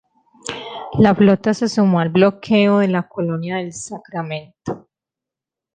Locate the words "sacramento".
3.71-4.89